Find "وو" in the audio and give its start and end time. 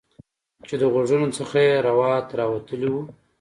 2.91-3.03